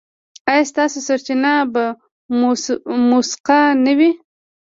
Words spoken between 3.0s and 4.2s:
موثقه نه وي؟